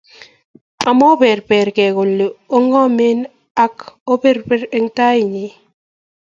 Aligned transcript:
Amoberbergei 0.91 1.91
kole 1.97 2.25
ongomen 2.57 3.19
angaa 3.63 3.91
oberber 4.13 4.61
eng 4.75 4.87
tainyi 4.97 5.47